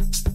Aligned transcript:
you 0.00 0.33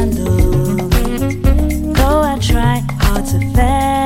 handle. 0.00 0.88
Though 1.94 2.22
I 2.22 2.38
try 2.40 2.82
hard 3.00 3.26
to 3.26 3.38
fail. 3.54 3.99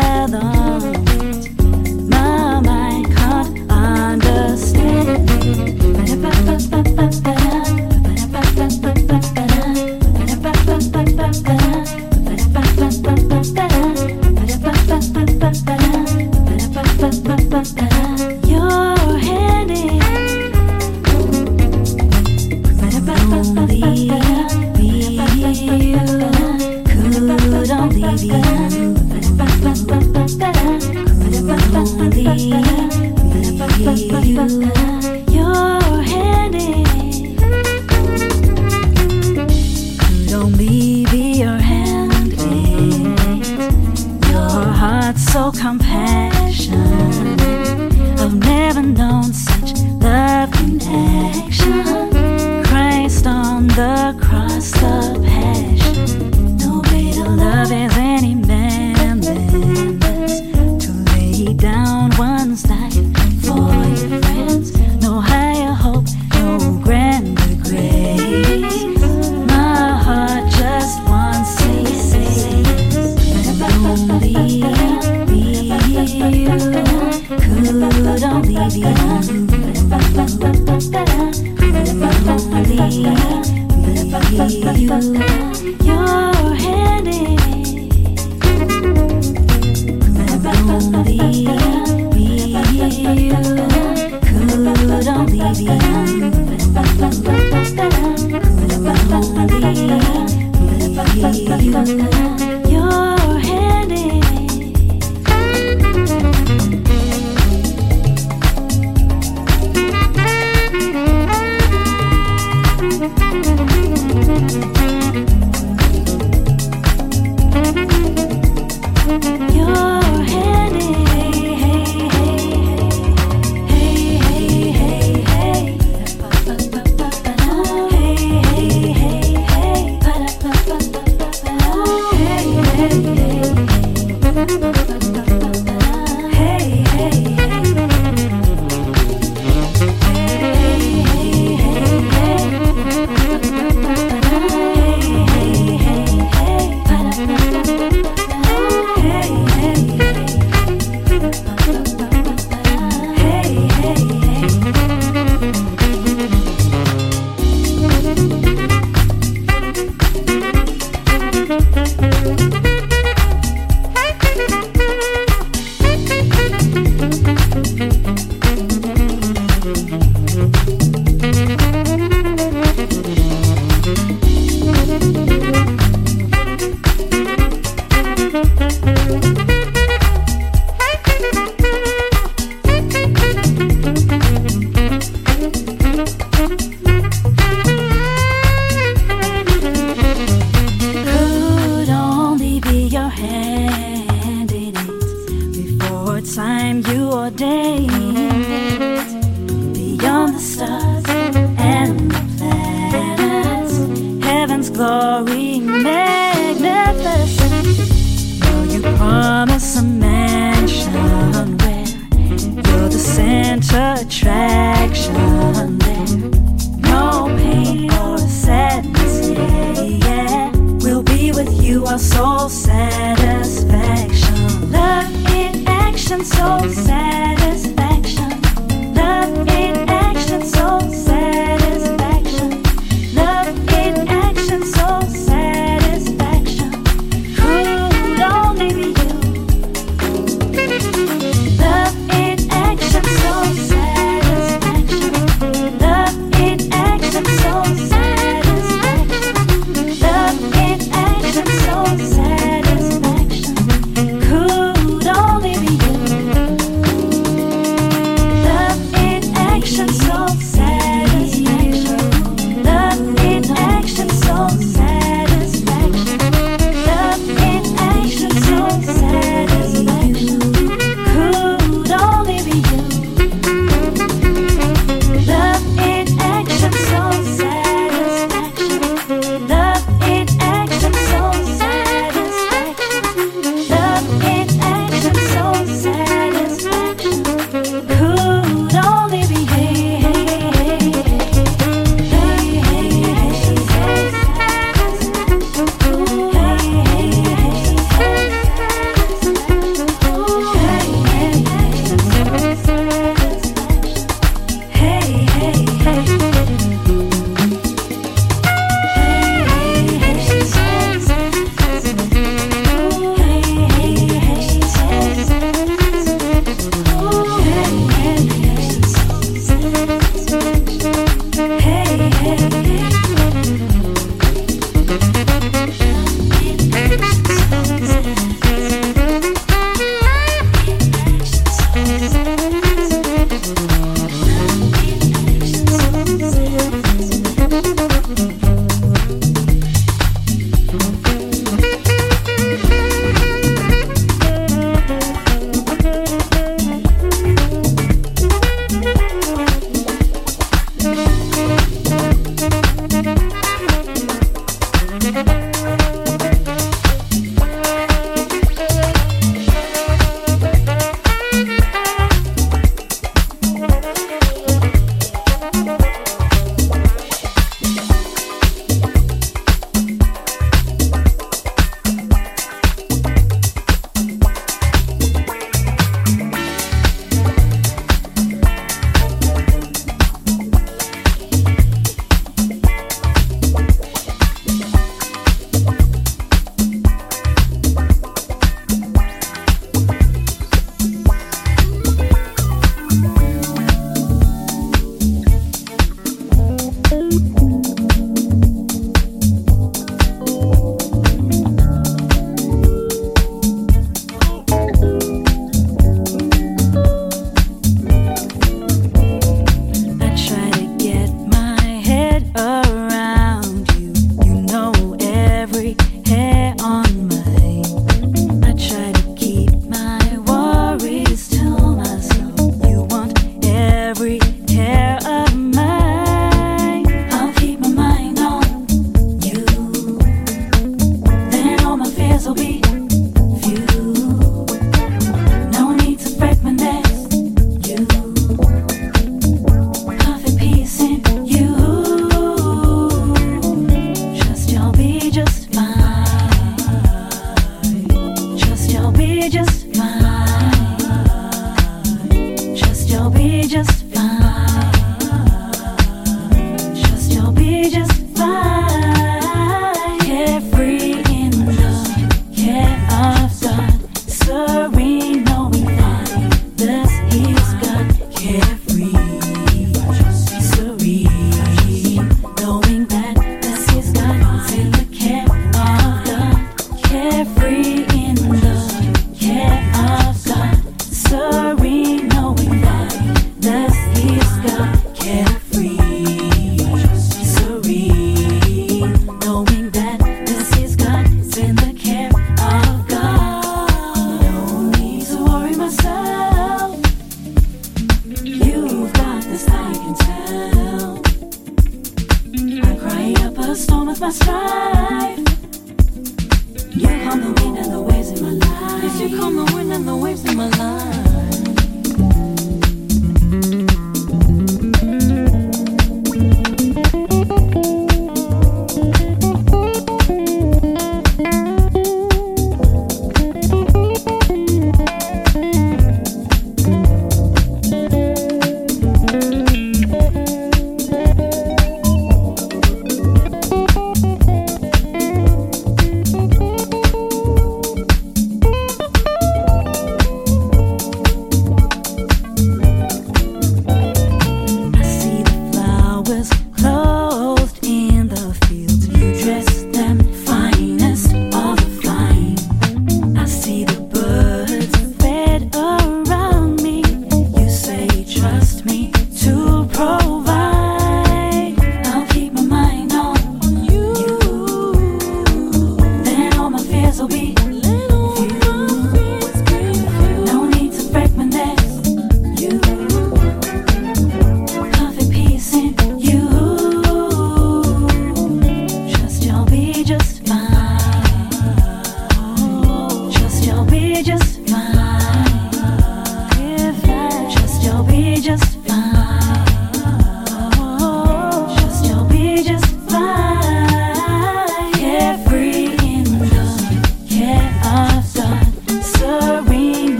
You've 495.65 496.04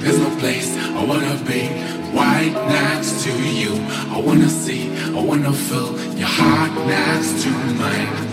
There's 0.00 0.18
no 0.18 0.30
place 0.38 0.76
I 0.76 1.04
wanna 1.04 1.36
be 1.44 1.62
right 2.14 2.52
next 2.68 3.24
to 3.24 3.32
you. 3.60 3.74
I 4.14 4.20
wanna 4.20 4.48
see, 4.48 4.90
I 5.18 5.20
wanna 5.20 5.52
feel 5.52 5.98
your 6.16 6.28
heart 6.28 6.72
next 6.86 7.42
to 7.42 7.50
mine. 7.50 8.27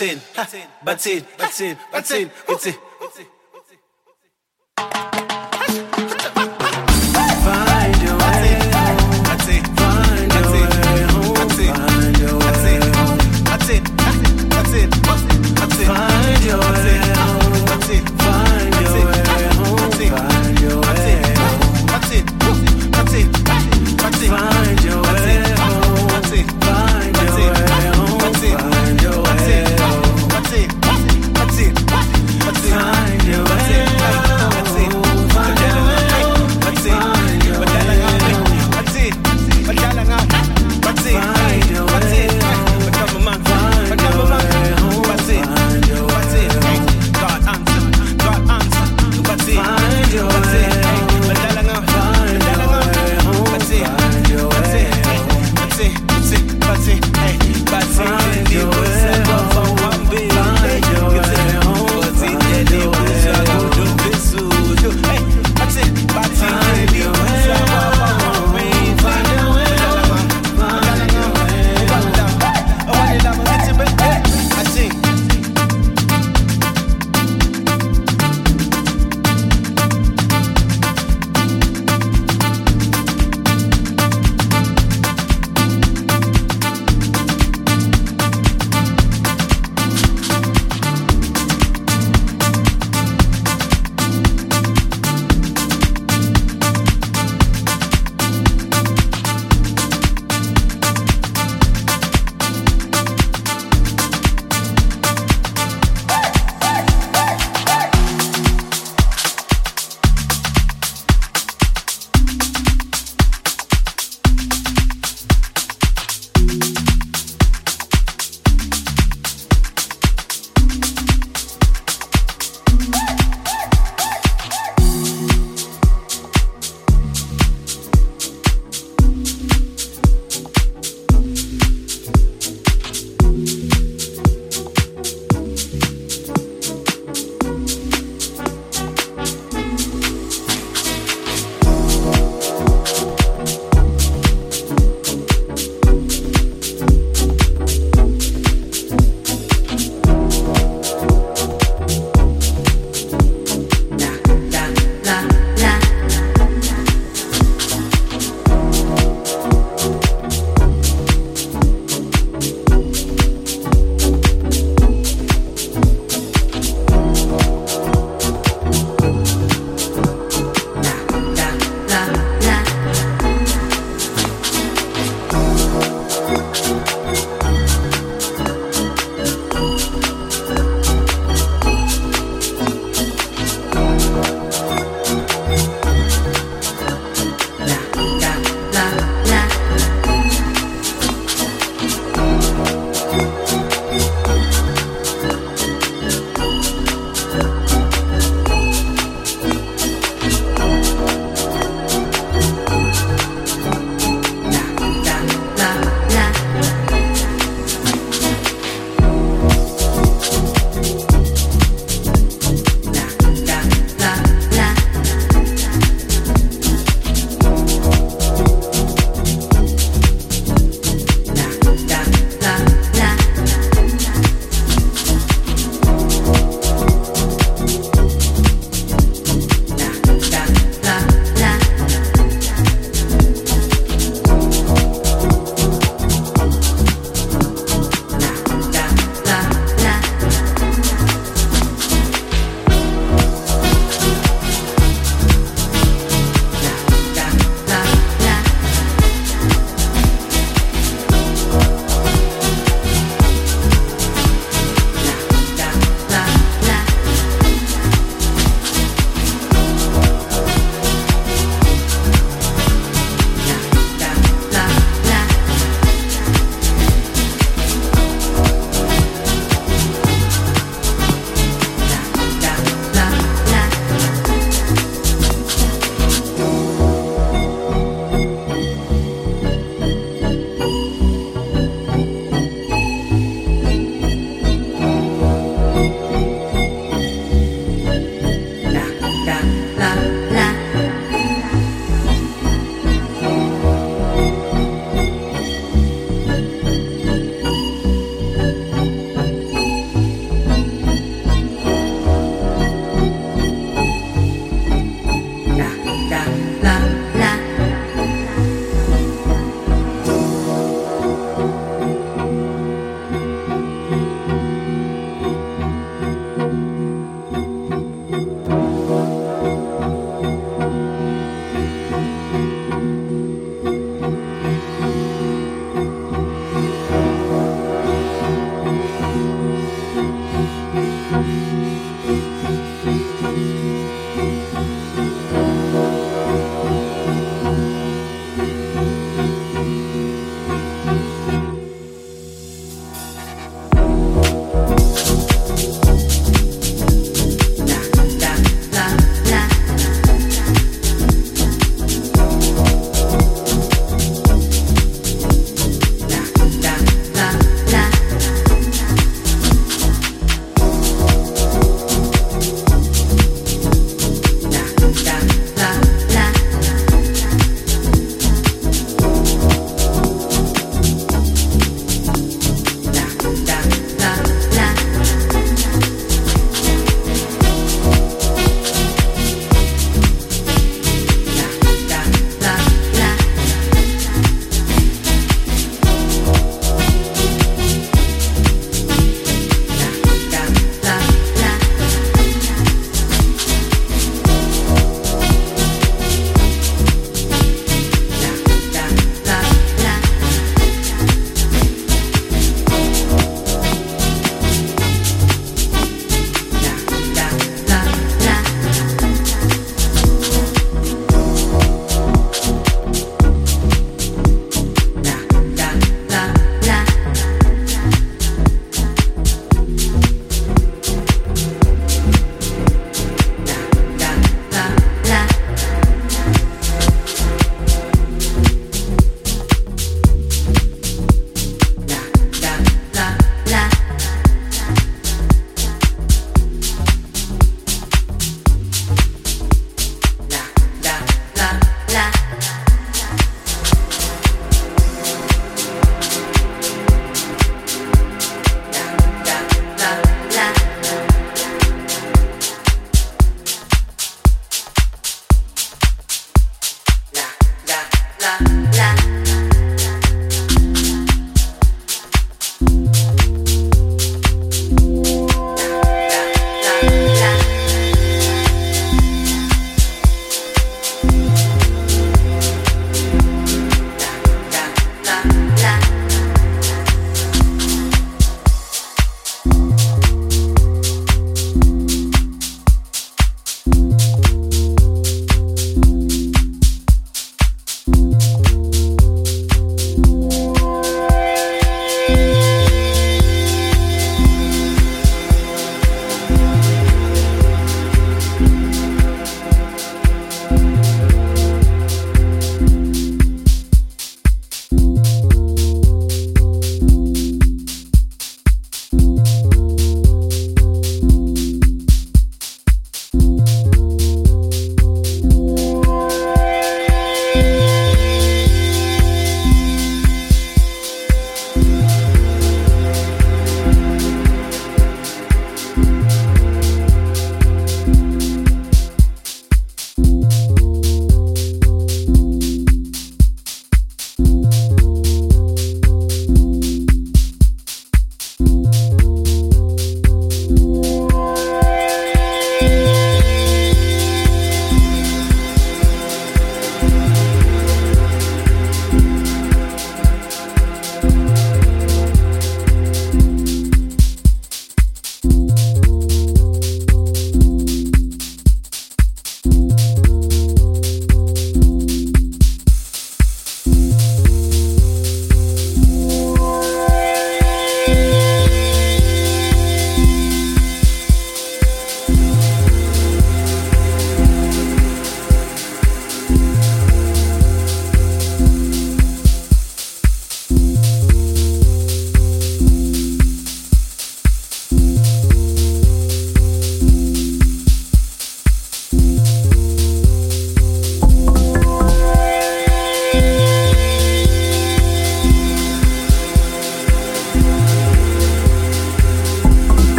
Batin, 0.00 0.20
batin, 0.34 0.68
batin, 0.82 1.24
batin, 1.38 1.76
batin, 1.92 2.30
batin, 2.48 2.74